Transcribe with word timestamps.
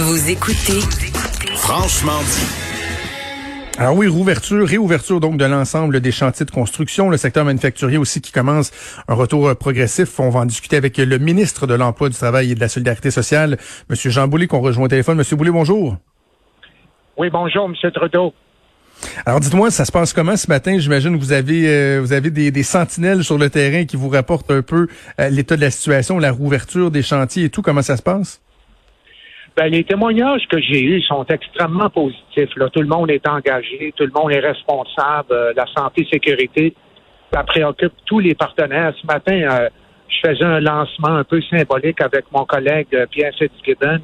Vous 0.00 0.30
écoutez 0.30 0.78
Franchement 1.56 2.20
dit. 2.20 3.78
Alors 3.78 3.96
oui, 3.96 4.06
rouverture, 4.06 4.64
réouverture 4.64 5.18
donc 5.18 5.38
de 5.38 5.44
l'ensemble 5.44 6.00
des 6.00 6.12
chantiers 6.12 6.46
de 6.46 6.52
construction, 6.52 7.10
le 7.10 7.16
secteur 7.16 7.44
manufacturier 7.44 7.98
aussi 7.98 8.20
qui 8.20 8.30
commence 8.30 8.70
un 9.08 9.14
retour 9.14 9.56
progressif. 9.56 10.20
On 10.20 10.30
va 10.30 10.40
en 10.40 10.46
discuter 10.46 10.76
avec 10.76 10.98
le 10.98 11.18
ministre 11.18 11.66
de 11.66 11.74
l'Emploi, 11.74 12.10
du 12.10 12.14
Travail 12.14 12.52
et 12.52 12.54
de 12.54 12.60
la 12.60 12.68
Solidarité 12.68 13.10
sociale, 13.10 13.58
Monsieur 13.90 14.10
Jean 14.10 14.28
Boulet, 14.28 14.46
qu'on 14.46 14.60
rejoint 14.60 14.84
au 14.84 14.88
téléphone. 14.88 15.16
Monsieur 15.18 15.34
Boulet, 15.34 15.50
bonjour. 15.50 15.96
Oui, 17.16 17.28
bonjour, 17.28 17.68
Monsieur 17.68 17.90
Trudeau. 17.90 18.32
Alors 19.26 19.40
dites-moi, 19.40 19.72
ça 19.72 19.84
se 19.84 19.90
passe 19.90 20.12
comment 20.12 20.36
ce 20.36 20.46
matin? 20.46 20.78
J'imagine 20.78 21.18
que 21.18 21.20
vous 21.20 21.32
avez 21.32 21.68
euh, 21.68 22.00
vous 22.00 22.12
avez 22.12 22.30
des, 22.30 22.62
sentinelles 22.62 23.24
sur 23.24 23.36
le 23.36 23.50
terrain 23.50 23.84
qui 23.84 23.96
vous 23.96 24.10
rapportent 24.10 24.52
un 24.52 24.62
peu 24.62 24.86
euh, 25.18 25.28
l'état 25.28 25.56
de 25.56 25.60
la 25.60 25.72
situation, 25.72 26.20
la 26.20 26.30
rouverture 26.30 26.92
des 26.92 27.02
chantiers 27.02 27.44
et 27.44 27.50
tout. 27.50 27.62
Comment 27.62 27.82
ça 27.82 27.96
se 27.96 28.02
passe? 28.02 28.40
Ben, 29.58 29.72
les 29.72 29.82
témoignages 29.82 30.46
que 30.48 30.60
j'ai 30.60 30.80
eus 30.84 31.02
sont 31.02 31.24
extrêmement 31.24 31.90
positifs. 31.90 32.50
Tout 32.72 32.80
le 32.80 32.86
monde 32.86 33.10
est 33.10 33.26
engagé, 33.26 33.92
tout 33.96 34.04
le 34.04 34.12
monde 34.14 34.30
est 34.30 34.38
responsable. 34.38 35.32
Euh, 35.32 35.52
la 35.56 35.66
santé, 35.76 36.06
sécurité, 36.08 36.74
ça 37.32 37.42
préoccupe 37.42 37.92
tous 38.06 38.20
les 38.20 38.36
partenaires. 38.36 38.94
Ce 39.02 39.04
matin, 39.04 39.68
je 40.08 40.28
faisais 40.28 40.44
un 40.44 40.60
lancement 40.60 41.16
un 41.16 41.24
peu 41.24 41.42
symbolique 41.42 42.00
avec 42.00 42.26
mon 42.30 42.44
collègue 42.44 42.86
Pierre 43.10 43.34
Fitzgibbon 43.36 44.00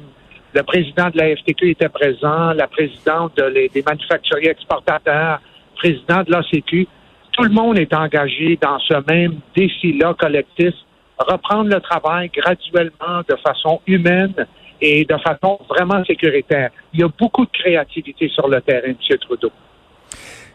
le 0.55 0.63
président 0.63 1.09
de 1.09 1.17
la 1.17 1.35
FTQ 1.35 1.71
était 1.71 1.89
présent, 1.89 2.53
la 2.53 2.67
présidente 2.67 3.35
des 3.35 3.83
manufacturiers 3.85 4.51
exportateurs, 4.51 5.41
président 5.75 6.23
de 6.23 6.31
l'ACQ. 6.31 6.87
Tout 7.33 7.43
le 7.43 7.49
monde 7.49 7.77
est 7.77 7.93
engagé 7.93 8.57
dans 8.61 8.79
ce 8.79 8.93
même 9.11 9.39
défi-là 9.53 10.13
collectif, 10.13 10.73
reprendre 11.17 11.69
le 11.69 11.81
travail 11.81 12.31
graduellement, 12.33 13.21
de 13.27 13.35
façon 13.45 13.81
humaine 13.85 14.33
et 14.81 15.05
de 15.05 15.17
façon 15.17 15.59
vraiment 15.69 16.03
sécuritaire. 16.05 16.71
Il 16.93 16.99
y 16.99 17.03
a 17.03 17.07
beaucoup 17.07 17.45
de 17.45 17.51
créativité 17.51 18.29
sur 18.29 18.47
le 18.47 18.61
terrain, 18.61 18.87
M. 18.87 19.17
Trudeau. 19.19 19.51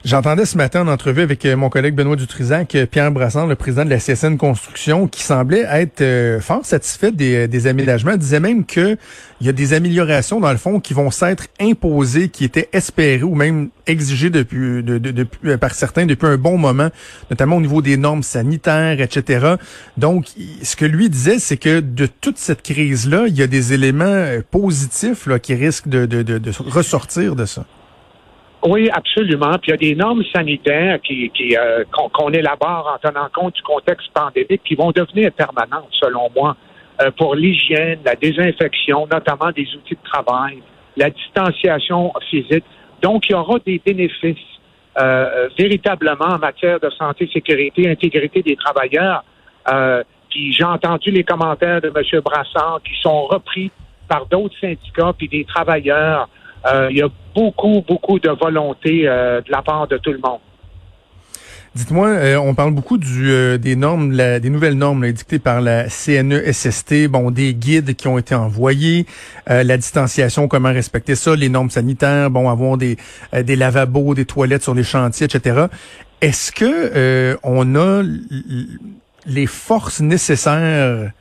J'entendais 0.02 0.46
ce 0.46 0.56
matin 0.56 0.80
en 0.80 0.88
entrevue 0.88 1.20
avec 1.20 1.44
euh, 1.44 1.56
mon 1.56 1.68
collègue 1.68 1.94
Benoît 1.94 2.16
Dutrisac, 2.16 2.74
euh, 2.74 2.86
Pierre 2.86 3.12
Brassard, 3.12 3.46
le 3.46 3.54
président 3.54 3.84
de 3.84 3.90
la 3.90 3.98
CSN 3.98 4.38
Construction, 4.38 5.06
qui 5.06 5.22
semblait 5.22 5.66
être 5.70 6.00
euh, 6.00 6.40
fort 6.40 6.64
satisfait 6.64 7.12
des, 7.12 7.66
aménagements. 7.66 8.16
Disait 8.16 8.40
même 8.40 8.64
qu'il 8.64 8.96
y 9.42 9.50
a 9.50 9.52
des 9.52 9.74
améliorations, 9.74 10.40
dans 10.40 10.52
le 10.52 10.56
fond, 10.56 10.80
qui 10.80 10.94
vont 10.94 11.10
s'être 11.10 11.48
imposées, 11.60 12.30
qui 12.30 12.46
étaient 12.46 12.70
espérées 12.72 13.22
ou 13.22 13.34
même 13.34 13.68
exigées 13.86 14.30
depuis, 14.30 14.82
de, 14.82 15.24
par 15.56 15.74
certains 15.74 16.06
depuis 16.06 16.28
un 16.28 16.38
bon 16.38 16.56
moment, 16.56 16.88
notamment 17.30 17.56
au 17.56 17.60
niveau 17.60 17.82
des 17.82 17.98
normes 17.98 18.22
sanitaires, 18.22 19.02
etc. 19.02 19.56
Donc, 19.98 20.28
ce 20.62 20.76
que 20.76 20.86
lui 20.86 21.10
disait, 21.10 21.38
c'est 21.38 21.58
que 21.58 21.80
de 21.80 22.06
toute 22.06 22.38
cette 22.38 22.62
crise-là, 22.62 23.24
il 23.26 23.36
y 23.36 23.42
a 23.42 23.46
des 23.46 23.74
éléments 23.74 24.24
positifs 24.50 25.28
qui 25.42 25.54
risquent 25.54 25.88
de 25.88 26.40
ressortir 26.70 27.36
de 27.36 27.44
ça. 27.44 27.66
Oui, 28.66 28.90
absolument. 28.92 29.56
Puis 29.58 29.68
il 29.68 29.70
y 29.70 29.72
a 29.72 29.76
des 29.76 29.94
normes 29.94 30.22
sanitaires 30.34 31.00
qui, 31.00 31.30
qui 31.30 31.56
euh, 31.56 31.84
qu'on, 32.12 32.30
élabore 32.30 32.94
en 32.94 33.08
tenant 33.08 33.28
compte 33.32 33.54
du 33.54 33.62
contexte 33.62 34.08
pandémique 34.12 34.62
qui 34.64 34.74
vont 34.74 34.90
devenir 34.90 35.32
permanentes, 35.32 35.88
selon 35.92 36.28
moi, 36.36 36.56
euh, 37.00 37.10
pour 37.16 37.34
l'hygiène, 37.34 38.00
la 38.04 38.14
désinfection, 38.16 39.06
notamment 39.10 39.50
des 39.52 39.66
outils 39.74 39.96
de 39.96 40.10
travail, 40.10 40.58
la 40.96 41.08
distanciation 41.08 42.12
physique. 42.28 42.64
Donc, 43.00 43.28
il 43.28 43.32
y 43.32 43.34
aura 43.34 43.58
des 43.64 43.80
bénéfices 43.84 44.36
euh, 45.00 45.48
véritablement 45.58 46.26
en 46.26 46.38
matière 46.38 46.78
de 46.80 46.90
santé, 46.90 47.30
sécurité, 47.32 47.88
intégrité 47.88 48.42
des 48.42 48.56
travailleurs. 48.56 49.24
puis 50.28 50.52
j'ai 50.52 50.64
entendu 50.64 51.10
les 51.10 51.24
commentaires 51.24 51.80
de 51.80 51.88
M. 51.88 52.20
Brassard 52.22 52.80
qui 52.84 53.00
sont 53.00 53.24
repris 53.24 53.70
par 54.06 54.26
d'autres 54.26 54.58
syndicats 54.60 55.14
puis 55.16 55.28
des 55.28 55.44
travailleurs 55.44 56.28
euh, 56.28 56.39
il 56.64 56.96
y 56.96 57.02
a 57.02 57.08
beaucoup, 57.34 57.84
beaucoup 57.86 58.18
de 58.18 58.30
volonté 58.30 59.02
euh, 59.06 59.40
de 59.40 59.50
la 59.50 59.62
part 59.62 59.86
de 59.88 59.98
tout 59.98 60.12
le 60.12 60.18
monde. 60.18 60.40
Dites-moi, 61.74 62.08
euh, 62.08 62.36
on 62.36 62.54
parle 62.54 62.72
beaucoup 62.72 62.98
du, 62.98 63.58
des 63.58 63.76
normes, 63.76 64.16
des 64.16 64.50
nouvelles 64.50 64.74
normes 64.74 65.10
dictées 65.12 65.38
par 65.38 65.60
la 65.60 65.88
CNESST, 65.88 67.06
bon, 67.06 67.30
des 67.30 67.54
guides 67.54 67.94
qui 67.94 68.08
ont 68.08 68.18
été 68.18 68.34
envoyés, 68.34 69.06
la 69.46 69.76
distanciation, 69.76 70.48
comment 70.48 70.72
respecter 70.72 71.14
ça, 71.14 71.36
les 71.36 71.48
normes 71.48 71.70
sanitaires, 71.70 72.28
bon, 72.28 72.50
avoir 72.50 72.76
des, 72.76 72.96
des 73.32 73.54
lavabos, 73.54 74.14
des 74.14 74.24
toilettes 74.24 74.64
sur 74.64 74.74
les 74.74 74.82
chantiers, 74.82 75.26
etc. 75.26 75.66
Est-ce 76.20 76.50
que 76.50 77.38
on 77.44 77.76
a 77.76 78.02
les 79.26 79.46
forces 79.46 80.00
nécessaires 80.00 81.12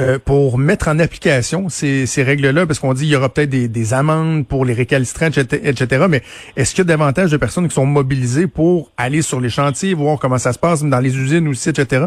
euh, 0.00 0.18
pour 0.18 0.58
mettre 0.58 0.88
en 0.88 0.98
application 0.98 1.68
ces, 1.68 2.06
règles-là, 2.22 2.66
parce 2.66 2.78
qu'on 2.78 2.94
dit 2.94 3.04
qu'il 3.04 3.12
y 3.12 3.16
aura 3.16 3.28
peut-être 3.28 3.50
des, 3.50 3.68
des, 3.68 3.94
amendes 3.94 4.46
pour 4.46 4.64
les 4.64 4.72
récalcitrants, 4.72 5.26
etc. 5.26 6.06
Mais 6.08 6.22
est-ce 6.56 6.74
qu'il 6.74 6.84
y 6.84 6.86
a 6.86 6.96
davantage 6.96 7.30
de 7.30 7.36
personnes 7.36 7.68
qui 7.68 7.74
sont 7.74 7.86
mobilisées 7.86 8.46
pour 8.46 8.90
aller 8.96 9.22
sur 9.22 9.40
les 9.40 9.50
chantiers, 9.50 9.94
voir 9.94 10.18
comment 10.18 10.38
ça 10.38 10.52
se 10.52 10.58
passe 10.58 10.82
dans 10.82 11.00
les 11.00 11.16
usines 11.16 11.48
aussi, 11.48 11.68
etc.? 11.68 12.06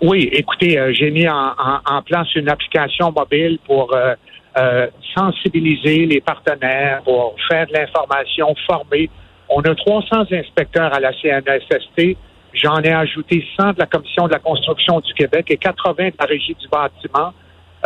Oui, 0.00 0.28
écoutez, 0.32 0.78
euh, 0.78 0.92
j'ai 0.92 1.10
mis 1.10 1.28
en, 1.28 1.52
en, 1.86 2.02
place 2.02 2.34
une 2.34 2.48
application 2.48 3.12
mobile 3.12 3.58
pour 3.66 3.94
euh, 3.94 4.86
sensibiliser 5.16 6.06
les 6.06 6.20
partenaires, 6.20 7.02
pour 7.04 7.36
faire 7.48 7.66
de 7.66 7.72
l'information, 7.72 8.54
former. 8.66 9.08
On 9.48 9.60
a 9.60 9.74
300 9.74 10.32
inspecteurs 10.32 10.92
à 10.92 11.00
la 11.00 11.12
CNSST 11.12 12.16
J'en 12.54 12.78
ai 12.78 12.92
ajouté 12.92 13.44
100 13.58 13.74
de 13.74 13.78
la 13.78 13.86
Commission 13.86 14.26
de 14.26 14.32
la 14.32 14.38
construction 14.38 15.00
du 15.00 15.12
Québec 15.14 15.46
et 15.50 15.56
80 15.56 16.08
de 16.08 16.12
la 16.18 16.26
Régie 16.26 16.56
du 16.58 16.68
bâtiment. 16.68 17.32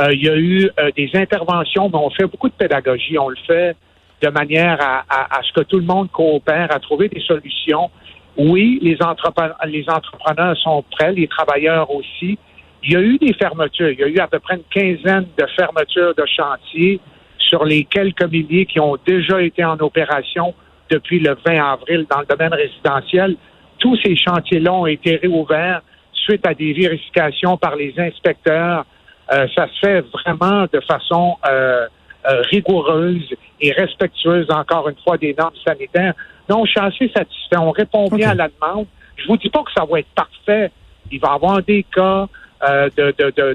Euh, 0.01 0.13
il 0.13 0.25
y 0.25 0.29
a 0.29 0.37
eu 0.37 0.71
euh, 0.79 0.91
des 0.97 1.11
interventions, 1.15 1.89
mais 1.89 1.99
on 1.99 2.11
fait 2.11 2.27
beaucoup 2.27 2.49
de 2.49 2.55
pédagogie. 2.55 3.19
On 3.19 3.29
le 3.29 3.37
fait 3.47 3.77
de 4.23 4.29
manière 4.29 4.79
à, 4.81 5.05
à, 5.11 5.43
ce 5.43 5.53
que 5.53 5.63
tout 5.63 5.79
le 5.79 5.85
monde 5.85 6.11
coopère, 6.11 6.69
à 6.71 6.79
trouver 6.79 7.09
des 7.09 7.21
solutions. 7.21 7.91
Oui, 8.37 8.79
les, 8.81 8.97
entrepreneurs, 9.03 9.57
les 9.67 9.85
entrepreneurs 9.89 10.57
sont 10.59 10.85
prêts, 10.93 11.13
les 11.13 11.27
travailleurs 11.27 11.91
aussi. 11.91 12.39
Il 12.85 12.93
y 12.93 12.97
a 12.97 13.01
eu 13.01 13.19
des 13.19 13.35
fermetures. 13.35 13.91
Il 13.91 13.99
y 13.99 14.05
a 14.05 14.09
eu 14.09 14.19
à 14.19 14.29
peu 14.29 14.39
près 14.39 14.57
une 14.57 14.63
quinzaine 14.71 15.27
de 15.37 15.47
fermetures 15.57 16.15
de 16.15 16.25
chantiers 16.25 17.01
sur 17.39 17.65
les 17.65 17.85
quelques 17.85 18.25
milliers 18.25 18.65
qui 18.65 18.81
ont 18.81 18.97
déjà 19.05 19.43
été 19.43 19.65
en 19.65 19.79
opération 19.81 20.55
depuis 20.89 21.19
le 21.19 21.37
20 21.45 21.73
avril 21.73 22.07
dans 22.09 22.21
le 22.21 22.27
domaine 22.27 22.55
résidentiel 22.55 23.37
tous 23.83 23.97
ces 23.97 24.15
chantiers-là 24.15 24.73
ont 24.73 24.87
été 24.87 25.17
réouverts 25.17 25.83
suite 26.15 26.47
à 26.47 26.55
des 26.55 26.73
vérifications 26.73 27.57
par 27.57 27.75
les 27.75 27.93
inspecteurs. 27.99 28.87
Euh, 29.33 29.49
ça 29.57 29.67
se 29.67 29.79
fait 29.81 30.01
vraiment 30.13 30.67
de 30.73 30.81
façon 30.81 31.37
euh, 31.51 31.87
euh, 32.31 32.43
rigoureuse 32.43 33.29
et 33.61 33.73
respectueuse, 33.73 34.49
encore 34.51 34.89
une 34.89 34.97
fois, 35.03 35.19
des 35.19 35.35
normes 35.37 35.57
sanitaires. 35.67 36.15
Donc, 36.49 36.67
je 36.67 36.71
suis 36.71 36.81
assez 36.81 37.09
satisfait. 37.09 37.57
On 37.59 37.73
répond 37.73 38.07
bien 38.09 38.31
à 38.31 38.35
la 38.35 38.49
demande. 38.49 38.87
Je 39.17 39.27
vous 39.27 39.37
dis 39.37 39.51
pas 39.51 39.65
que 39.65 39.73
ça 39.77 39.85
va 39.85 39.99
être 39.99 40.15
parfait. 40.15 40.71
Il 41.11 41.19
va 41.19 41.33
y 41.33 41.35
avoir 41.35 41.63
des 41.63 41.85
cas 41.85 42.29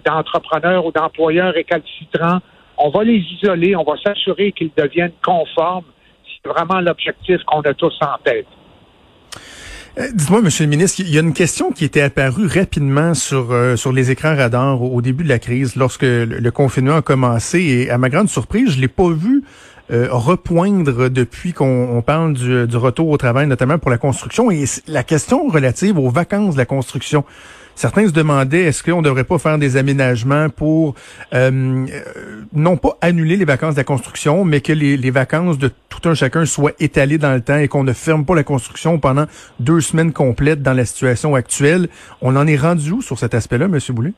d'entrepreneurs 0.05 0.85
ou 0.85 0.91
d'employeurs 0.91 1.53
récalcitrants. 1.53 2.39
On 2.77 2.89
va 2.89 3.03
les 3.05 3.19
isoler. 3.19 3.77
On 3.77 3.83
va 3.83 3.93
s'assurer 4.05 4.51
qu'ils 4.51 4.71
deviennent 4.75 5.15
conformes. 5.23 5.85
C'est 6.25 6.49
vraiment 6.49 6.81
l'objectif 6.81 7.41
qu'on 7.45 7.61
a 7.61 7.73
tous 7.73 7.97
en 8.01 8.17
tête. 8.23 8.47
Euh, 9.99 10.09
dites-moi, 10.13 10.41
Monsieur 10.41 10.65
le 10.65 10.69
ministre, 10.69 10.99
il 10.99 11.09
y 11.09 11.17
a 11.17 11.21
une 11.21 11.33
question 11.33 11.71
qui 11.71 11.83
était 11.83 12.01
apparue 12.01 12.45
rapidement 12.45 13.15
sur 13.15 13.51
euh, 13.51 13.75
sur 13.75 13.91
les 13.91 14.11
écrans 14.11 14.35
radars 14.35 14.81
au, 14.81 15.01
début 15.01 15.23
de 15.23 15.29
la 15.29 15.39
crise, 15.39 15.75
lorsque 15.75 16.03
le, 16.03 16.49
confinement 16.51 16.97
a 16.97 17.01
commencé, 17.01 17.59
et 17.61 17.89
à 17.89 17.97
ma 17.97 18.09
grande 18.09 18.29
surprise, 18.29 18.71
je 18.71 18.79
l'ai 18.79 18.87
pas 18.87 19.09
vu 19.09 19.43
euh, 19.89 20.07
repoindre 20.11 21.09
depuis 21.09 21.53
qu'on 21.53 22.03
parle 22.05 22.33
du, 22.33 22.67
du, 22.67 22.77
retour 22.77 23.09
au 23.09 23.17
travail, 23.17 23.47
notamment 23.47 23.79
pour 23.79 23.89
la 23.89 23.97
construction, 23.97 24.51
et 24.51 24.65
la 24.87 25.03
question 25.03 25.47
relative 25.47 25.97
aux 25.97 26.09
vacances 26.09 26.53
de 26.53 26.59
la 26.59 26.65
construction. 26.65 27.23
Certains 27.77 28.07
se 28.07 28.11
demandaient 28.11 28.63
est-ce 28.63 28.83
qu'on 28.83 29.01
ne 29.01 29.05
devrait 29.05 29.23
pas 29.23 29.37
faire 29.37 29.59
des 29.59 29.77
aménagements 29.77 30.49
pour 30.49 30.95
euh, 31.35 31.85
euh, 31.87 32.41
non 32.51 32.75
pas 32.75 32.97
annuler 33.01 33.37
les 33.37 33.45
vacances 33.45 33.75
de 33.75 33.79
la 33.79 33.83
construction, 33.83 34.43
mais 34.45 34.61
que 34.61 34.73
les, 34.73 35.11
vacances 35.11 35.59
de 35.59 35.69
tout 35.87 36.09
un 36.09 36.15
chacun 36.15 36.47
soient 36.47 36.71
étalées 36.79 37.19
dans 37.19 37.35
le 37.35 37.41
temps 37.41 37.57
et 37.57 37.67
qu'on 37.67 37.83
ne 37.83 37.93
ferme 37.93 38.25
pas 38.25 38.33
la 38.33 38.43
construction 38.43 38.97
pendant 38.97 39.25
deux 39.59 39.79
semaines 39.79 40.11
complètes 40.11 40.63
dans 40.63 40.73
la 40.73 40.85
situation 40.85 41.35
actuelle? 41.35 41.87
On 42.19 42.35
en 42.35 42.47
est 42.47 42.57
rendu 42.57 42.93
où 42.93 43.01
sur 43.03 43.19
cet 43.19 43.35
aspect-là, 43.35 43.65
M. 43.65 43.77
Boulay? 43.89 44.13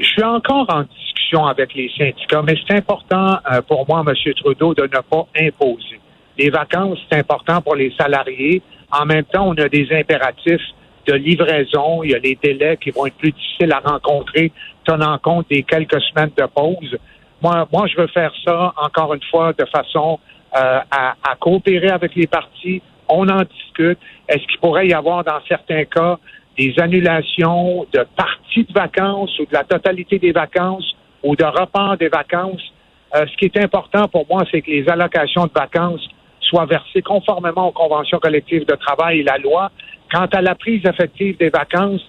Je 0.00 0.06
suis 0.06 0.24
encore 0.24 0.66
en 0.68 0.82
discussion 0.82 1.46
avec 1.46 1.72
les 1.74 1.92
syndicats, 1.96 2.42
mais 2.44 2.56
c'est 2.66 2.74
important 2.74 3.38
euh, 3.52 3.62
pour 3.62 3.86
moi, 3.88 4.02
M. 4.04 4.34
Trudeau, 4.34 4.74
de 4.74 4.82
ne 4.82 4.88
pas 4.88 5.28
imposer. 5.38 6.00
Les 6.36 6.50
vacances, 6.50 6.98
c'est 7.08 7.20
important 7.20 7.62
pour 7.62 7.76
les 7.76 7.94
salariés. 7.96 8.62
En 8.90 9.06
même 9.06 9.26
temps, 9.26 9.46
on 9.46 9.54
a 9.54 9.68
des 9.68 9.86
impératifs 9.92 10.60
de 11.06 11.14
livraison. 11.14 12.02
Il 12.02 12.10
y 12.10 12.14
a 12.14 12.18
les 12.18 12.38
délais 12.42 12.76
qui 12.76 12.90
vont 12.90 13.06
être 13.06 13.16
plus 13.16 13.32
difficiles 13.32 13.72
à 13.72 13.80
rencontrer, 13.80 14.52
tenant 14.84 15.18
compte 15.18 15.46
des 15.50 15.62
quelques 15.62 16.00
semaines 16.02 16.32
de 16.36 16.46
pause. 16.46 16.96
Moi, 17.42 17.66
moi, 17.72 17.86
je 17.86 18.00
veux 18.00 18.06
faire 18.08 18.32
ça, 18.44 18.72
encore 18.76 19.14
une 19.14 19.22
fois, 19.30 19.52
de 19.52 19.64
façon 19.66 20.18
euh, 20.56 20.78
à, 20.90 21.14
à, 21.22 21.36
coopérer 21.36 21.90
avec 21.90 22.14
les 22.14 22.26
partis. 22.26 22.82
On 23.08 23.28
en 23.28 23.42
discute. 23.42 23.98
Est-ce 24.28 24.46
qu'il 24.46 24.60
pourrait 24.60 24.86
y 24.86 24.94
avoir, 24.94 25.24
dans 25.24 25.40
certains 25.48 25.84
cas, 25.84 26.18
des 26.56 26.74
annulations 26.78 27.86
de 27.92 28.06
parties 28.16 28.64
de 28.64 28.72
vacances 28.72 29.36
ou 29.38 29.46
de 29.46 29.52
la 29.52 29.64
totalité 29.64 30.18
des 30.18 30.32
vacances 30.32 30.94
ou 31.22 31.34
de 31.34 31.44
report 31.44 31.96
des 31.96 32.08
vacances? 32.08 32.62
Euh, 33.14 33.26
ce 33.30 33.36
qui 33.36 33.46
est 33.46 33.56
important 33.58 34.08
pour 34.08 34.26
moi, 34.28 34.44
c'est 34.50 34.62
que 34.62 34.70
les 34.70 34.88
allocations 34.88 35.46
de 35.46 35.52
vacances 35.54 36.06
soient 36.40 36.66
versées 36.66 37.02
conformément 37.02 37.68
aux 37.68 37.72
conventions 37.72 38.18
collectives 38.18 38.66
de 38.66 38.74
travail 38.74 39.20
et 39.20 39.22
la 39.22 39.38
loi. 39.38 39.70
Quant 40.12 40.26
à 40.26 40.42
la 40.42 40.54
prise 40.54 40.82
effective 40.84 41.38
des 41.38 41.48
vacances, 41.48 42.02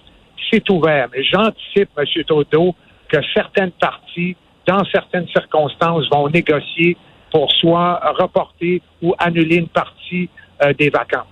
c'est 0.50 0.68
ouvert. 0.70 1.08
Mais 1.12 1.24
j'anticipe, 1.24 1.88
M. 1.96 2.04
Toto, 2.26 2.74
que 3.08 3.16
certaines 3.32 3.72
parties, 3.72 4.36
dans 4.66 4.84
certaines 4.86 5.26
circonstances, 5.28 6.04
vont 6.10 6.28
négocier 6.28 6.96
pour 7.32 7.50
soit 7.52 8.00
reporter 8.18 8.82
ou 9.02 9.14
annuler 9.18 9.56
une 9.56 9.68
partie 9.68 10.28
euh, 10.62 10.72
des 10.74 10.90
vacances. 10.90 11.26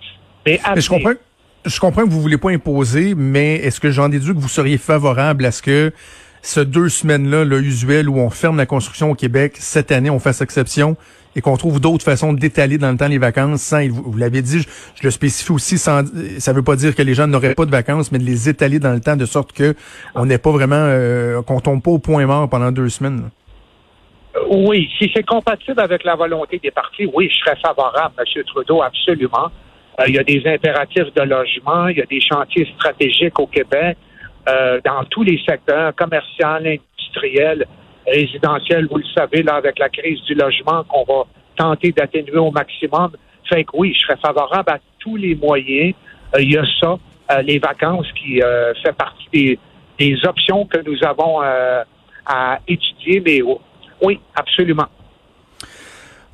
Mais, 0.46 0.58
je 0.76 0.88
comprends. 0.88 1.12
Je 1.64 1.78
comprends 1.78 2.02
que 2.02 2.10
vous 2.10 2.20
voulez 2.20 2.38
pas 2.38 2.50
imposer, 2.50 3.14
mais 3.14 3.54
est-ce 3.54 3.78
que 3.78 3.92
j'en 3.92 4.08
déduis 4.08 4.34
que 4.34 4.40
vous 4.40 4.48
seriez 4.48 4.78
favorable 4.78 5.44
à 5.44 5.52
ce 5.52 5.62
que 5.62 5.92
ce 6.42 6.58
deux 6.58 6.88
semaines-là, 6.88 7.44
le 7.44 7.60
usuel 7.60 8.08
où 8.08 8.18
on 8.18 8.30
ferme 8.30 8.56
la 8.56 8.66
construction 8.66 9.12
au 9.12 9.14
Québec, 9.14 9.52
cette 9.58 9.92
année, 9.92 10.10
on 10.10 10.18
fasse 10.18 10.40
exception? 10.40 10.96
Et 11.34 11.40
qu'on 11.40 11.56
trouve 11.56 11.80
d'autres 11.80 12.04
façons 12.04 12.32
d'étaler 12.32 12.78
dans 12.78 12.90
le 12.90 12.96
temps 12.96 13.08
les 13.08 13.18
vacances 13.18 13.62
sans, 13.62 13.86
vous, 13.88 14.16
l'avez 14.16 14.42
dit, 14.42 14.60
je, 14.60 15.02
le 15.02 15.10
spécifie 15.10 15.52
aussi, 15.52 15.78
sans, 15.78 16.02
ça 16.38 16.52
veut 16.52 16.62
pas 16.62 16.76
dire 16.76 16.94
que 16.94 17.02
les 17.02 17.14
gens 17.14 17.26
n'auraient 17.26 17.54
pas 17.54 17.64
de 17.64 17.70
vacances, 17.70 18.12
mais 18.12 18.18
de 18.18 18.24
les 18.24 18.48
étaler 18.48 18.78
dans 18.78 18.92
le 18.92 19.00
temps 19.00 19.16
de 19.16 19.26
sorte 19.26 19.52
que 19.52 19.74
on 20.14 20.26
n'est 20.26 20.38
pas 20.38 20.50
vraiment, 20.50 20.76
euh, 20.76 21.42
qu'on 21.42 21.60
tombe 21.60 21.82
pas 21.82 21.90
au 21.90 21.98
point 21.98 22.26
mort 22.26 22.48
pendant 22.48 22.70
deux 22.70 22.88
semaines. 22.88 23.30
Oui, 24.50 24.90
si 24.98 25.10
c'est 25.14 25.24
compatible 25.26 25.80
avec 25.80 26.04
la 26.04 26.14
volonté 26.14 26.58
des 26.58 26.70
partis, 26.70 27.08
oui, 27.12 27.28
je 27.30 27.38
serais 27.38 27.56
favorable, 27.60 28.14
M. 28.18 28.44
Trudeau, 28.44 28.82
absolument. 28.82 29.50
Euh, 30.00 30.04
il 30.08 30.14
y 30.14 30.18
a 30.18 30.24
des 30.24 30.42
impératifs 30.46 31.12
de 31.14 31.22
logement, 31.22 31.88
il 31.88 31.98
y 31.98 32.02
a 32.02 32.06
des 32.06 32.20
chantiers 32.20 32.66
stratégiques 32.76 33.38
au 33.38 33.46
Québec, 33.46 33.96
euh, 34.48 34.80
dans 34.84 35.04
tous 35.04 35.22
les 35.22 35.40
secteurs, 35.46 35.94
commercial, 35.94 36.66
industriel, 36.66 37.66
résidentiel, 38.06 38.86
vous 38.90 38.98
le 38.98 39.04
savez, 39.14 39.42
là, 39.42 39.54
avec 39.54 39.78
la 39.78 39.88
crise 39.88 40.20
du 40.22 40.34
logement 40.34 40.84
qu'on 40.84 41.04
va 41.04 41.24
tenter 41.56 41.92
d'atténuer 41.92 42.38
au 42.38 42.50
maximum. 42.50 43.12
Fait 43.48 43.64
que 43.64 43.70
oui, 43.74 43.94
je 43.94 44.00
serais 44.00 44.18
favorable 44.24 44.70
à 44.70 44.78
tous 44.98 45.16
les 45.16 45.34
moyens. 45.34 45.94
Euh, 46.34 46.42
il 46.42 46.52
y 46.52 46.56
a 46.56 46.64
ça, 46.80 46.98
les 47.42 47.58
vacances 47.58 48.06
qui 48.12 48.40
fait 48.82 48.92
partie 48.92 49.28
des, 49.32 49.58
des 49.98 50.16
options 50.26 50.66
que 50.66 50.78
nous 50.84 51.02
avons 51.02 51.40
à 51.40 52.58
étudier, 52.68 53.22
mais 53.24 53.40
oui, 54.02 54.20
absolument. 54.34 54.88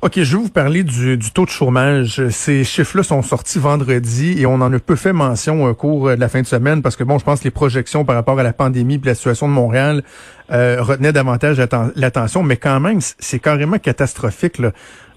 OK, 0.01 0.13
je 0.15 0.37
vais 0.37 0.41
vous 0.41 0.49
parler 0.49 0.83
du, 0.83 1.19
taux 1.33 1.43
de 1.43 1.49
chômage. 1.49 2.25
Ces 2.29 2.63
chiffres-là 2.63 3.03
sont 3.03 3.21
sortis 3.21 3.59
vendredi 3.59 4.41
et 4.41 4.45
on 4.45 4.53
en 4.53 4.71
a 4.71 4.79
peu 4.79 4.95
fait 4.95 5.11
mention 5.11 5.65
au 5.65 5.73
cours 5.73 6.11
de 6.11 6.15
la 6.15 6.29
fin 6.29 6.41
de 6.41 6.47
semaine 6.47 6.81
parce 6.81 6.95
que, 6.95 7.03
bon, 7.03 7.19
je 7.19 7.25
pense 7.25 7.39
que 7.39 7.43
les 7.43 7.51
projections 7.51 8.05
par 8.05 8.15
rapport 8.15 8.39
à 8.39 8.43
la 8.43 8.53
pandémie 8.53 8.95
et 8.95 9.01
la 9.03 9.13
situation 9.13 9.49
de 9.49 9.53
Montréal 9.53 10.03
euh, 10.51 10.77
retenaient 10.79 11.13
davantage 11.13 11.61
l'attention, 11.95 12.43
mais 12.43 12.57
quand 12.57 12.79
même, 12.79 12.99
c'est 13.19 13.39
carrément 13.39 13.77
catastrophique. 13.77 14.57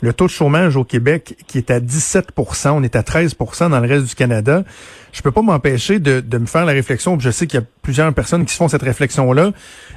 Le 0.02 0.12
taux 0.12 0.26
de 0.26 0.30
chômage 0.30 0.76
au 0.76 0.84
Québec 0.84 1.36
qui 1.46 1.58
est 1.58 1.70
à 1.70 1.78
17% 1.78 2.70
on 2.70 2.82
est 2.82 2.96
à 2.96 3.02
13% 3.02 3.70
dans 3.70 3.80
le 3.80 3.88
reste 3.88 4.06
du 4.06 4.14
Canada. 4.14 4.64
Je 5.12 5.20
peux 5.20 5.30
pas 5.30 5.42
m'empêcher 5.42 5.98
de, 5.98 6.38
me 6.38 6.46
faire 6.46 6.64
la 6.64 6.72
réflexion, 6.72 7.18
je 7.20 7.30
sais 7.30 7.46
qu'il 7.46 7.60
y 7.60 7.62
a 7.62 7.66
plusieurs 7.82 8.12
personnes 8.14 8.46
qui 8.46 8.52
se 8.52 8.56
font 8.56 8.68
cette 8.68 8.82
réflexion-là, 8.82 9.52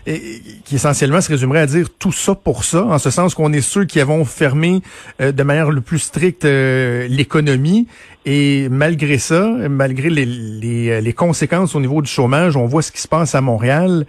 et, 0.06 0.42
qui 0.66 0.76
essentiellement 0.76 1.22
se 1.22 1.30
résumerait 1.30 1.62
à 1.62 1.66
dire 1.66 1.88
tout 1.98 2.12
ça 2.12 2.36
pour 2.36 2.66
ça, 2.66 2.84
en 2.84 2.98
ce 2.98 3.10
sens 3.10 3.34
qu'on 3.34 3.54
est 3.54 3.62
ceux 3.62 3.86
qui 3.86 4.02
avons 4.02 4.26
fermé 4.26 4.82
euh, 5.22 5.32
de 5.32 5.44
manière 5.44 5.72
le 5.72 5.80
plus 5.80 6.00
stricte 6.00 6.44
euh, 6.44 7.08
l'économie, 7.08 7.88
et 8.26 8.68
malgré 8.70 9.18
ça, 9.18 9.48
malgré 9.70 10.10
les, 10.10 11.14
conséquences 11.14 11.76
au 11.76 11.80
niveau 11.80 12.02
du 12.02 12.10
chômage, 12.10 12.58
on 12.58 12.66
voit 12.66 12.82
ce 12.82 12.92
qui 12.92 13.02
se 13.02 13.08
passe 13.08 13.36
à 13.36 13.42
Montréal. 13.42 14.06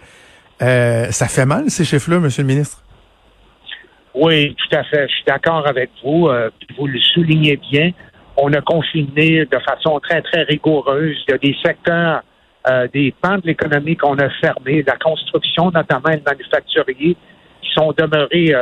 Euh, 0.61 1.11
ça 1.11 1.27
fait 1.27 1.45
mal 1.45 1.69
ces 1.69 1.85
chiffres-là, 1.85 2.19
Monsieur 2.19 2.43
le 2.43 2.47
ministre? 2.47 2.83
Oui, 4.13 4.55
tout 4.55 4.75
à 4.75 4.83
fait. 4.83 5.07
Je 5.07 5.13
suis 5.13 5.23
d'accord 5.25 5.67
avec 5.67 5.91
vous. 6.03 6.27
Euh, 6.27 6.49
vous 6.77 6.87
le 6.87 6.99
soulignez 6.99 7.57
bien. 7.57 7.91
On 8.35 8.51
a 8.53 8.61
confiné 8.61 9.45
de 9.45 9.59
façon 9.59 9.99
très, 9.99 10.21
très 10.21 10.43
rigoureuse. 10.43 11.17
Il 11.27 11.31
y 11.31 11.33
a 11.33 11.37
des 11.37 11.55
secteurs, 11.63 12.23
euh, 12.69 12.87
des 12.91 13.13
pans 13.21 13.37
de 13.37 13.45
l'économie 13.45 13.95
qu'on 13.95 14.17
a 14.17 14.29
fermés, 14.41 14.83
la 14.85 14.95
construction, 14.97 15.71
notamment 15.71 16.09
le 16.09 16.21
manufacturier, 16.25 17.15
qui 17.61 17.69
sont 17.73 17.93
demeurés 17.97 18.53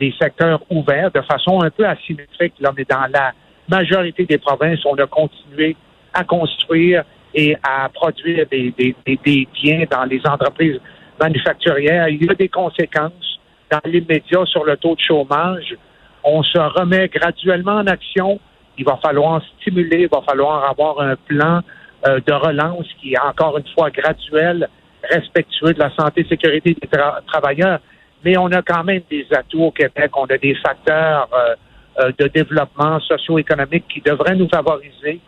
des 0.00 0.12
secteurs 0.20 0.60
ouverts 0.70 1.12
de 1.12 1.20
façon 1.20 1.62
un 1.62 1.70
peu 1.70 1.86
asymétrique. 1.86 2.54
Là, 2.58 2.72
mais 2.76 2.84
dans 2.84 3.06
la 3.12 3.32
majorité 3.68 4.26
des 4.26 4.38
provinces, 4.38 4.84
on 4.84 4.96
a 4.96 5.06
continué 5.06 5.76
à 6.12 6.24
construire 6.24 7.04
et 7.32 7.56
à 7.62 7.88
produire 7.88 8.44
des 8.50 8.74
biens 9.54 9.84
dans 9.88 10.04
les 10.04 10.20
entreprises 10.26 10.80
manufacturières. 11.20 12.08
Il 12.08 12.24
y 12.24 12.30
a 12.30 12.34
des 12.34 12.48
conséquences 12.48 13.38
dans 13.70 13.80
les 13.84 14.00
médias 14.00 14.44
sur 14.46 14.64
le 14.64 14.76
taux 14.76 14.94
de 14.94 15.00
chômage. 15.00 15.76
On 16.24 16.42
se 16.42 16.58
remet 16.58 17.08
graduellement 17.08 17.76
en 17.76 17.86
action. 17.86 18.40
Il 18.76 18.84
va 18.84 18.98
falloir 19.02 19.42
stimuler, 19.60 20.02
il 20.02 20.08
va 20.08 20.22
falloir 20.22 20.68
avoir 20.70 21.00
un 21.00 21.16
plan 21.16 21.60
euh, 22.06 22.20
de 22.24 22.32
relance 22.32 22.86
qui 23.00 23.14
est 23.14 23.20
encore 23.20 23.58
une 23.58 23.66
fois 23.74 23.90
graduel, 23.90 24.68
respectueux 25.02 25.74
de 25.74 25.78
la 25.78 25.90
santé 25.96 26.20
et 26.20 26.28
sécurité 26.28 26.74
des 26.74 26.88
travailleurs. 27.26 27.80
Mais 28.24 28.36
on 28.36 28.46
a 28.46 28.62
quand 28.62 28.84
même 28.84 29.02
des 29.10 29.26
atouts 29.32 29.64
au 29.64 29.70
Québec. 29.70 30.10
On 30.16 30.26
a 30.26 30.38
des 30.38 30.54
facteurs 30.56 31.28
euh, 31.32 31.54
euh, 32.00 32.12
de 32.18 32.28
développement 32.28 33.00
socio-économique 33.00 33.84
qui 33.88 34.00
devraient 34.00 34.36
nous 34.36 34.48
favoriser. 34.48 35.20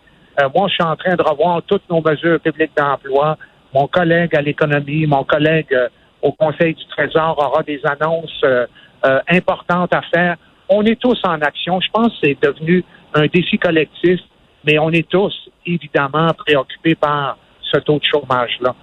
moi, 0.54 0.68
je 0.68 0.74
suis 0.74 0.84
en 0.84 0.96
train 0.96 1.14
de 1.16 1.22
revoir 1.22 1.62
toutes 1.66 1.88
nos 1.90 2.00
mesures 2.00 2.40
publiques 2.40 2.76
d'emploi. 2.76 3.36
Mon 3.74 3.86
collègue 3.86 4.34
à 4.34 4.42
l'économie, 4.42 5.06
mon 5.06 5.24
collègue 5.24 5.74
au 6.22 6.32
Conseil 6.32 6.74
du 6.74 6.86
Trésor 6.86 7.36
aura 7.38 7.62
des 7.62 7.80
annonces 7.84 8.40
euh, 8.44 8.66
euh, 9.04 9.20
importantes 9.28 9.92
à 9.94 10.02
faire. 10.12 10.36
On 10.68 10.84
est 10.84 11.00
tous 11.00 11.18
en 11.24 11.40
action. 11.40 11.80
Je 11.80 11.88
pense 11.92 12.08
que 12.08 12.26
c'est 12.26 12.38
devenu 12.42 12.84
un 13.14 13.26
défi 13.26 13.58
collectif, 13.58 14.20
mais 14.64 14.78
on 14.78 14.90
est 14.90 15.08
tous 15.08 15.34
évidemment 15.66 16.32
préoccupés 16.34 16.94
par 16.94 17.38
ce 17.62 17.78
taux 17.78 17.98
de 17.98 18.04
chômage-là. 18.04 18.74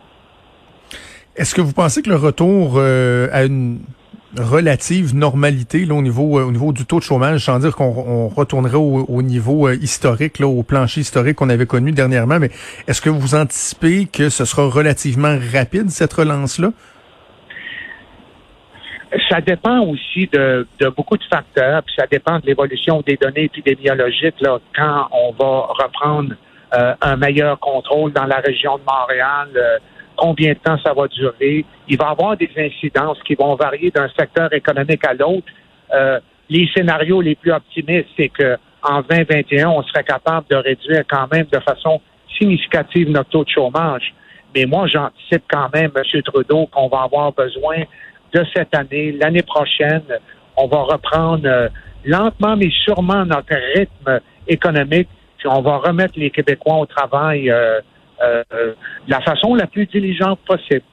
Est-ce 1.35 1.53
que 1.53 1.61
vous 1.61 1.73
pensez 1.73 2.01
que 2.01 2.09
le 2.09 2.15
retour 2.15 2.73
euh, 2.77 3.27
à 3.31 3.45
une 3.45 3.79
relative 4.37 5.15
normalité 5.15 5.85
là, 5.85 5.95
au 5.95 6.01
niveau 6.01 6.39
au 6.39 6.51
niveau 6.51 6.73
du 6.73 6.85
taux 6.85 6.99
de 6.99 7.03
chômage, 7.03 7.45
sans 7.45 7.59
dire 7.59 7.75
qu'on 7.75 8.27
retournerait 8.27 8.75
au, 8.75 9.21
niveau 9.21 9.69
historique, 9.69 10.39
là, 10.39 10.47
au 10.47 10.63
plancher 10.63 11.01
historique 11.01 11.35
qu'on 11.35 11.49
avait 11.49 11.65
connu 11.65 11.91
dernièrement, 11.91 12.39
mais 12.39 12.49
est-ce 12.87 13.01
que 13.01 13.09
vous 13.09 13.35
anticipez 13.35 14.05
que 14.05 14.29
ce 14.29 14.45
sera 14.45 14.67
relativement 14.69 15.37
rapide 15.53 15.89
cette 15.89 16.13
relance-là? 16.13 16.69
Ça 19.29 19.39
dépend 19.41 19.79
aussi 19.79 20.27
de, 20.31 20.67
beaucoup 20.95 21.17
de 21.17 21.23
facteurs, 21.23 21.81
puis 21.83 21.95
ça 21.97 22.05
dépend 22.07 22.39
de 22.39 22.45
l'évolution 22.45 23.01
des 23.05 23.15
données 23.15 23.45
épidémiologiques 23.45 24.39
là, 24.41 24.59
quand 24.75 25.07
on 25.11 25.31
va 25.31 25.67
reprendre 25.83 26.33
euh, 26.77 26.93
un 27.01 27.15
meilleur 27.15 27.57
contrôle 27.59 28.11
dans 28.11 28.25
la 28.25 28.37
région 28.37 28.77
de 28.77 28.83
Montréal, 28.83 29.47
euh, 29.55 29.77
combien 30.17 30.53
de 30.53 30.57
temps 30.57 30.77
ça 30.83 30.93
va 30.93 31.07
durer. 31.07 31.63
Il 31.87 31.97
va 31.97 32.07
y 32.07 32.11
avoir 32.11 32.35
des 32.35 32.49
incidences 32.57 33.21
qui 33.23 33.35
vont 33.35 33.55
varier 33.55 33.91
d'un 33.91 34.09
secteur 34.17 34.51
économique 34.53 35.05
à 35.05 35.13
l'autre. 35.13 35.47
Euh, 35.93 36.19
les 36.49 36.67
scénarios 36.75 37.21
les 37.21 37.35
plus 37.35 37.51
optimistes, 37.51 38.09
c'est 38.17 38.29
que 38.29 38.57
en 38.83 39.01
2021, 39.01 39.69
on 39.69 39.83
serait 39.83 40.03
capable 40.03 40.47
de 40.49 40.55
réduire 40.55 41.03
quand 41.09 41.27
même 41.31 41.45
de 41.51 41.59
façon 41.59 42.01
significative 42.37 43.09
notre 43.09 43.29
taux 43.29 43.43
de 43.43 43.49
chômage. 43.49 44.13
Mais 44.55 44.65
moi, 44.65 44.87
j'anticipe 44.87 45.43
quand 45.49 45.69
même, 45.73 45.91
M. 45.95 46.21
Trudeau, 46.23 46.67
qu'on 46.67 46.87
va 46.87 47.03
avoir 47.03 47.31
besoin 47.33 47.77
de 48.33 48.45
cette 48.55 48.73
année. 48.75 49.11
L'année 49.11 49.41
prochaine, 49.41 50.03
on 50.55 50.67
va 50.67 50.83
reprendre 50.83 51.45
euh, 51.45 51.69
lentement 52.05 52.55
mais 52.55 52.69
sûrement 52.83 53.25
notre 53.25 53.55
rythme 53.75 54.19
économique, 54.47 55.09
puis 55.37 55.47
on 55.49 55.61
va 55.61 55.77
remettre 55.77 56.13
les 56.17 56.29
Québécois 56.29 56.77
au 56.77 56.85
travail 56.85 57.49
euh, 57.51 57.81
euh, 58.23 58.43
de 58.51 58.75
la 59.07 59.21
façon 59.21 59.55
la 59.55 59.67
plus 59.67 59.85
diligente 59.85 60.39
possible. 60.45 60.83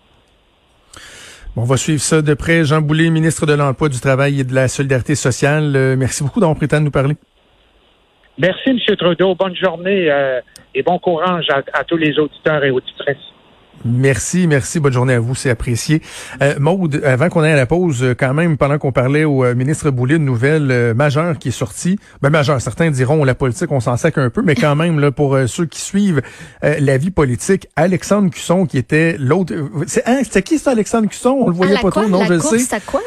on 1.56 1.64
va 1.64 1.76
suivre 1.76 2.00
ça 2.00 2.22
de 2.22 2.34
près. 2.34 2.64
Jean 2.64 2.80
Boulet, 2.80 3.10
ministre 3.10 3.46
de 3.46 3.54
l'Emploi, 3.54 3.88
du 3.88 4.00
Travail 4.00 4.40
et 4.40 4.44
de 4.44 4.54
la 4.54 4.68
Solidarité 4.68 5.14
sociale. 5.14 5.96
merci 5.96 6.22
beaucoup 6.22 6.40
d'avoir 6.40 6.56
pris 6.56 6.66
le 6.66 6.70
temps 6.70 6.80
de 6.80 6.84
nous 6.84 6.90
parler. 6.90 7.14
Merci, 8.38 8.70
M. 8.70 8.96
Trudeau. 8.96 9.34
Bonne 9.34 9.54
journée 9.54 10.10
et 10.74 10.82
bon 10.82 10.98
courage 10.98 11.46
à 11.50 11.84
tous 11.84 11.96
les 11.96 12.18
auditeurs 12.18 12.64
et 12.64 12.70
auditrices. 12.70 13.33
Merci, 13.84 14.46
merci. 14.46 14.80
Bonne 14.80 14.92
journée 14.92 15.14
à 15.14 15.20
vous, 15.20 15.34
c'est 15.34 15.50
apprécié. 15.50 16.00
Euh, 16.40 16.54
Maude, 16.58 17.02
avant 17.04 17.28
qu'on 17.28 17.42
aille 17.42 17.52
à 17.52 17.56
la 17.56 17.66
pause, 17.66 18.02
euh, 18.02 18.14
quand 18.18 18.32
même, 18.32 18.56
pendant 18.56 18.78
qu'on 18.78 18.92
parlait 18.92 19.24
au 19.24 19.44
euh, 19.44 19.54
ministre 19.54 19.90
Boulay, 19.90 20.16
une 20.16 20.24
nouvelle 20.24 20.70
euh, 20.70 20.94
majeure 20.94 21.38
qui 21.38 21.48
est 21.48 21.52
sortie. 21.52 21.98
Ben, 22.22 22.30
majeure, 22.30 22.60
certains 22.60 22.90
diront 22.90 23.24
la 23.24 23.34
politique, 23.34 23.70
on 23.70 23.80
s'en 23.80 23.96
sac 23.96 24.16
un 24.16 24.30
peu, 24.30 24.42
mais 24.42 24.54
quand 24.54 24.74
même, 24.74 24.98
là, 25.00 25.10
pour 25.10 25.38
ceux 25.46 25.66
qui 25.66 25.80
suivent 25.80 26.22
la 26.62 26.96
vie 26.96 27.10
politique, 27.10 27.68
Alexandre 27.76 28.30
Cusson, 28.30 28.66
qui 28.66 28.78
était 28.78 29.16
l'autre... 29.18 29.54
C'est 29.86 30.02
hein, 30.06 30.22
qui, 30.44 30.58
ça, 30.58 30.70
Alexandre 30.70 31.08
Cusson? 31.08 31.36
On 31.40 31.48
le 31.48 31.54
voyait 31.54 31.78
pas 31.78 31.90
trop, 31.90 32.08
non, 32.08 32.24
je 32.24 32.34
le 32.34 32.40
sais. 32.40 32.80
quoi? 32.86 33.00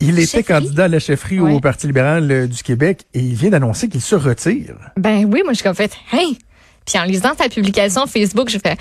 Il 0.00 0.18
était 0.18 0.42
candidat 0.42 0.84
à 0.84 0.88
la 0.88 0.98
chefferie 0.98 1.40
au 1.40 1.60
Parti 1.60 1.86
libéral 1.86 2.48
du 2.48 2.62
Québec 2.62 3.06
et 3.14 3.20
il 3.20 3.34
vient 3.34 3.50
d'annoncer 3.50 3.88
qu'il 3.88 4.02
se 4.02 4.14
retire. 4.14 4.74
Ben 4.96 5.24
oui, 5.24 5.42
moi 5.44 5.52
je 5.52 5.58
suis 5.60 5.68
en 5.68 5.74
fait, 5.74 5.92
hey! 6.12 6.38
Puis 6.86 6.98
en 6.98 7.04
lisant 7.04 7.32
sa 7.36 7.48
publication 7.48 8.06
Facebook, 8.06 8.48
je 8.48 8.58
fais 8.58 8.76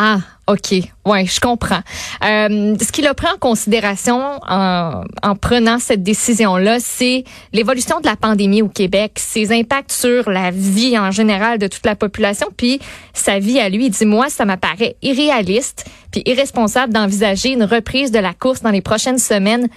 Ah, 0.00 0.20
OK. 0.46 0.74
Ouais, 1.04 1.26
je 1.26 1.40
comprends. 1.40 1.80
Euh, 2.24 2.76
ce 2.80 2.92
qu'il 2.92 3.04
a 3.08 3.14
pris 3.14 3.26
en 3.26 3.36
considération 3.36 4.38
en, 4.48 5.02
en 5.24 5.34
prenant 5.34 5.80
cette 5.80 6.04
décision-là, 6.04 6.78
c'est 6.78 7.24
l'évolution 7.52 7.98
de 7.98 8.06
la 8.06 8.14
pandémie 8.14 8.62
au 8.62 8.68
Québec, 8.68 9.14
ses 9.16 9.52
impacts 9.52 9.90
sur 9.90 10.30
la 10.30 10.52
vie 10.52 10.96
en 10.96 11.10
général 11.10 11.58
de 11.58 11.66
toute 11.66 11.84
la 11.84 11.96
population, 11.96 12.46
puis 12.56 12.78
sa 13.12 13.40
vie 13.40 13.58
à 13.58 13.68
lui. 13.68 13.86
Il 13.86 13.90
dit, 13.90 14.06
moi, 14.06 14.30
ça 14.30 14.44
m'apparaît 14.44 14.94
irréaliste 15.02 15.84
puis 16.12 16.22
irresponsable 16.26 16.92
d'envisager 16.92 17.50
une 17.50 17.64
reprise 17.64 18.12
de 18.12 18.20
la 18.20 18.34
course 18.34 18.62
dans 18.62 18.70
les 18.70 18.80
prochaines 18.80 19.18
semaines 19.18 19.68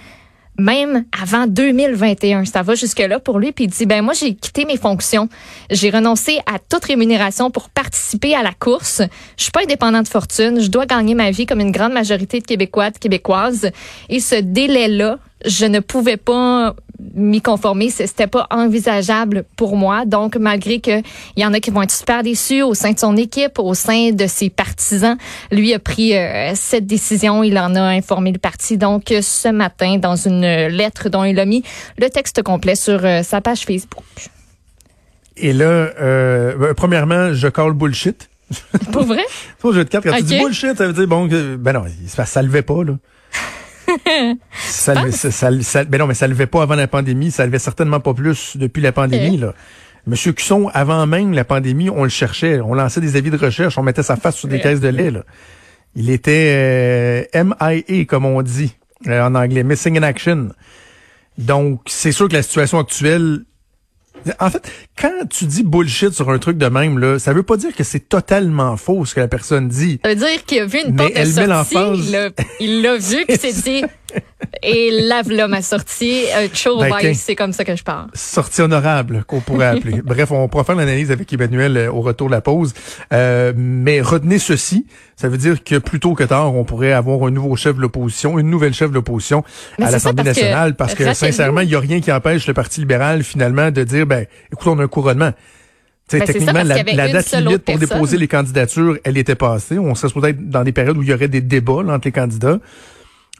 même 0.58 1.04
avant 1.20 1.46
2021. 1.46 2.44
Ça 2.44 2.62
va 2.62 2.74
jusque-là 2.74 3.20
pour 3.20 3.38
lui. 3.38 3.52
Puis 3.52 3.64
il 3.64 3.70
dit, 3.70 3.86
ben 3.86 4.02
moi, 4.02 4.14
j'ai 4.14 4.34
quitté 4.34 4.64
mes 4.64 4.76
fonctions. 4.76 5.28
J'ai 5.70 5.90
renoncé 5.90 6.38
à 6.46 6.58
toute 6.58 6.84
rémunération 6.84 7.50
pour 7.50 7.70
participer 7.70 8.34
à 8.34 8.42
la 8.42 8.52
course. 8.52 9.02
Je 9.36 9.44
suis 9.44 9.52
pas 9.52 9.62
indépendant 9.62 10.02
de 10.02 10.08
fortune. 10.08 10.60
Je 10.60 10.68
dois 10.68 10.86
gagner 10.86 11.14
ma 11.14 11.30
vie 11.30 11.46
comme 11.46 11.60
une 11.60 11.72
grande 11.72 11.92
majorité 11.92 12.40
de 12.40 12.44
Québécois, 12.44 12.90
de 12.90 12.98
Québécoises. 12.98 13.70
Et 14.08 14.20
ce 14.20 14.36
délai-là, 14.36 15.18
je 15.44 15.66
ne 15.66 15.80
pouvais 15.80 16.16
pas 16.16 16.76
m'y 17.14 17.40
conformer, 17.40 17.90
c'était 17.90 18.26
pas 18.26 18.46
envisageable 18.50 19.44
pour 19.56 19.76
moi. 19.76 20.04
Donc, 20.04 20.36
malgré 20.36 20.80
que 20.80 21.00
il 21.36 21.42
y 21.42 21.46
en 21.46 21.52
a 21.52 21.60
qui 21.60 21.70
vont 21.70 21.82
être 21.82 21.90
super 21.90 22.22
déçus 22.22 22.62
au 22.62 22.74
sein 22.74 22.92
de 22.92 22.98
son 22.98 23.16
équipe, 23.16 23.58
au 23.58 23.74
sein 23.74 24.10
de 24.12 24.26
ses 24.26 24.50
partisans, 24.50 25.16
lui 25.50 25.74
a 25.74 25.78
pris 25.78 26.16
euh, 26.16 26.52
cette 26.54 26.86
décision. 26.86 27.42
Il 27.42 27.58
en 27.58 27.74
a 27.74 27.82
informé 27.82 28.32
le 28.32 28.38
parti. 28.38 28.78
Donc, 28.78 29.04
ce 29.08 29.48
matin, 29.48 29.98
dans 29.98 30.16
une 30.16 30.46
lettre 30.68 31.08
dont 31.08 31.24
il 31.24 31.38
a 31.38 31.44
mis 31.44 31.62
le 31.98 32.08
texte 32.10 32.42
complet 32.42 32.74
sur 32.74 33.04
euh, 33.04 33.22
sa 33.22 33.40
page 33.40 33.64
Facebook. 33.64 34.04
Et 35.36 35.52
là, 35.52 35.64
euh, 35.64 36.56
ben, 36.56 36.74
premièrement, 36.74 37.32
je 37.32 37.48
call 37.48 37.72
bullshit. 37.72 38.28
Pour 38.92 39.04
vrai? 39.04 39.24
Jeu 39.64 39.84
de 39.84 39.88
cartes. 39.88 40.04
Quand 40.04 40.16
tu 40.16 40.24
dis 40.24 40.38
bullshit, 40.38 40.76
ça 40.76 40.86
veut 40.86 40.92
dire 40.92 41.06
bon, 41.06 41.26
ben 41.26 41.72
non, 41.72 41.84
ça, 42.06 42.26
ça 42.26 42.42
levait 42.42 42.62
pas 42.62 42.84
là 42.84 42.94
ça, 44.54 45.10
ça, 45.10 45.62
ça, 45.62 45.84
ben 45.84 45.98
non, 45.98 46.06
mais 46.06 46.14
ça 46.14 46.26
levait 46.26 46.46
pas 46.46 46.62
avant 46.62 46.74
la 46.74 46.88
pandémie. 46.88 47.30
Ça 47.30 47.46
levait 47.46 47.58
certainement 47.58 48.00
pas 48.00 48.14
plus 48.14 48.56
depuis 48.56 48.82
la 48.82 48.92
pandémie. 48.92 49.36
Là. 49.38 49.54
Monsieur 50.06 50.32
Cusson, 50.32 50.68
avant 50.74 51.06
même 51.06 51.32
la 51.32 51.44
pandémie, 51.44 51.90
on 51.90 52.02
le 52.02 52.08
cherchait. 52.08 52.60
On 52.60 52.74
lançait 52.74 53.00
des 53.00 53.16
avis 53.16 53.30
de 53.30 53.36
recherche. 53.36 53.78
On 53.78 53.82
mettait 53.82 54.02
sa 54.02 54.16
face 54.16 54.36
sur 54.36 54.48
des 54.48 54.60
caisses 54.60 54.80
de 54.80 54.88
lait. 54.88 55.10
Là. 55.10 55.22
Il 55.94 56.10
était 56.10 57.26
euh, 57.34 57.44
MIA, 57.44 58.04
comme 58.06 58.26
on 58.26 58.42
dit 58.42 58.74
euh, 59.06 59.22
en 59.22 59.34
anglais, 59.34 59.62
Missing 59.62 59.98
in 59.98 60.02
Action. 60.02 60.48
Donc, 61.38 61.80
c'est 61.86 62.12
sûr 62.12 62.28
que 62.28 62.34
la 62.34 62.42
situation 62.42 62.78
actuelle 62.78 63.44
en 64.40 64.50
fait, 64.50 64.70
quand 64.98 65.28
tu 65.28 65.44
dis 65.46 65.62
bullshit 65.62 66.12
sur 66.12 66.30
un 66.30 66.38
truc 66.38 66.58
de 66.58 66.66
même, 66.66 66.98
là, 66.98 67.18
ça 67.18 67.32
veut 67.32 67.42
pas 67.42 67.56
dire 67.56 67.74
que 67.74 67.84
c'est 67.84 68.08
totalement 68.08 68.76
faux 68.76 69.04
ce 69.04 69.14
que 69.14 69.20
la 69.20 69.28
personne 69.28 69.68
dit. 69.68 70.00
Ça 70.04 70.10
veut 70.10 70.16
dire 70.16 70.44
qu'il 70.44 70.60
a 70.60 70.66
vu 70.66 70.78
une 70.86 70.96
porte 70.96 71.14
de 71.14 71.24
sortie, 71.24 71.76
il 72.60 72.82
l'a 72.82 72.96
vu, 72.96 73.24
qu'il 73.26 73.38
s'est 73.38 73.52
dit, 73.52 73.84
et 74.62 74.90
lave 74.90 75.30
là 75.30 75.48
ma 75.48 75.62
sortie, 75.62 76.24
ben, 76.64 77.14
c'est 77.14 77.34
comme 77.34 77.52
ça 77.52 77.64
que 77.64 77.74
je 77.74 77.82
parle. 77.82 78.08
Sortie 78.14 78.60
honorable, 78.60 79.24
qu'on 79.26 79.40
pourrait 79.40 79.66
appeler. 79.78 80.02
Bref, 80.02 80.30
on 80.30 80.48
pourra 80.48 80.64
faire 80.64 80.76
l'analyse 80.76 81.10
avec 81.10 81.32
Emmanuel 81.32 81.76
euh, 81.76 81.92
au 81.92 82.00
retour 82.00 82.28
de 82.28 82.32
la 82.32 82.40
pause. 82.40 82.74
Euh, 83.12 83.52
mais 83.56 84.00
retenez 84.00 84.38
ceci, 84.38 84.86
ça 85.16 85.28
veut 85.28 85.38
dire 85.38 85.64
que 85.64 85.78
plus 85.78 86.00
tôt 86.00 86.14
que 86.14 86.24
tard, 86.24 86.54
on 86.54 86.64
pourrait 86.64 86.92
avoir 86.92 87.26
un 87.26 87.30
nouveau 87.30 87.56
chef 87.56 87.76
de 87.76 87.80
l'opposition, 87.80 88.38
une 88.38 88.50
nouvelle 88.50 88.74
chef 88.74 88.90
de 88.90 88.94
l'opposition 88.94 89.44
à 89.80 89.90
l'Assemblée 89.90 90.24
nationale, 90.24 90.74
parce 90.74 90.94
que 90.94 91.12
sincèrement, 91.14 91.60
il 91.60 91.70
y 91.70 91.74
a 91.74 91.80
rien 91.80 92.00
qui 92.00 92.12
empêche 92.12 92.46
le 92.46 92.54
Parti 92.54 92.80
libéral 92.80 93.24
finalement 93.24 93.70
de 93.70 93.84
dire, 93.84 94.06
ben, 94.06 94.26
écoute, 94.52 94.68
on 94.68 94.78
a 94.78 94.84
un 94.84 94.88
couronnement. 94.88 95.32
Ben 96.10 96.24
techniquement, 96.24 96.62
la, 96.62 96.82
date 96.82 97.32
limite 97.32 97.64
pour 97.64 97.78
déposer 97.78 98.18
les 98.18 98.28
candidatures, 98.28 98.98
elle 99.04 99.16
était 99.16 99.34
passée. 99.34 99.78
On 99.78 99.94
serait 99.94 100.08
supposé 100.08 100.30
être 100.30 100.50
dans 100.50 100.62
des 100.62 100.72
périodes 100.72 100.98
où 100.98 101.02
il 101.02 101.08
y 101.08 101.14
aurait 101.14 101.28
des 101.28 101.40
débats 101.40 101.84
entre 101.88 102.06
les 102.06 102.12
candidats. 102.12 102.58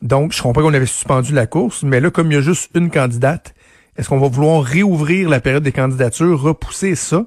Donc, 0.03 0.33
je 0.33 0.43
comprends 0.43 0.63
qu'on 0.63 0.75
avait 0.75 0.85
suspendu 0.87 1.33
la 1.33 1.47
course, 1.47 1.85
mais 1.85 2.01
là, 2.01 2.11
comme 2.11 2.31
il 2.31 2.35
y 2.35 2.39
a 2.39 2.41
juste 2.41 2.71
une 2.75 2.91
candidate, 2.91 3.55
est-ce 3.97 4.09
qu'on 4.09 4.19
va 4.19 4.29
vouloir 4.29 4.63
réouvrir 4.63 5.29
la 5.29 5.41
période 5.41 5.63
des 5.63 5.73
candidatures, 5.73 6.41
repousser 6.41 6.97
ça? 6.97 7.25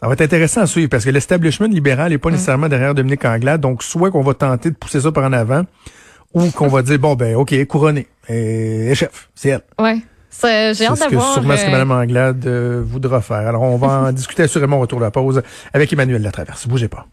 Ça 0.00 0.06
va 0.06 0.12
être 0.12 0.20
intéressant 0.20 0.62
à 0.62 0.66
suivre 0.66 0.88
parce 0.88 1.04
que 1.04 1.10
l'establishment 1.10 1.68
libéral 1.68 2.10
n'est 2.10 2.18
pas 2.18 2.28
mm. 2.28 2.32
nécessairement 2.32 2.68
derrière 2.68 2.94
Dominique 2.94 3.24
Anglade. 3.24 3.60
Donc, 3.60 3.82
soit 3.82 4.10
qu'on 4.10 4.22
va 4.22 4.34
tenter 4.34 4.70
de 4.70 4.76
pousser 4.76 5.00
ça 5.00 5.12
par 5.12 5.24
en 5.24 5.32
avant 5.32 5.64
ou 6.34 6.50
qu'on 6.50 6.68
va 6.68 6.82
dire, 6.82 6.98
bon, 6.98 7.14
ben, 7.14 7.36
OK, 7.36 7.64
couronné. 7.66 8.06
Et, 8.28 8.94
chef, 8.94 9.30
c'est 9.34 9.50
elle. 9.50 9.62
Ouais. 9.78 9.98
J'ai 10.42 10.86
hâte 10.86 10.98
d'avoir. 10.98 11.00
C'est 11.00 11.40
sûrement 11.40 11.56
ce 11.56 11.64
que 11.64 11.68
euh, 11.68 11.72
Mme 11.72 11.90
Anglade 11.90 12.46
euh, 12.46 12.82
voudra 12.84 13.20
faire. 13.20 13.48
Alors, 13.48 13.62
on 13.62 13.76
va 13.76 13.88
en 13.88 14.12
discuter 14.12 14.44
assurément 14.44 14.80
autour 14.80 14.98
de 14.98 15.04
la 15.04 15.10
pause 15.10 15.42
avec 15.72 15.92
Emmanuel 15.92 16.22
Latraverse. 16.22 16.66
Bougez 16.68 16.88
pas. 16.88 17.06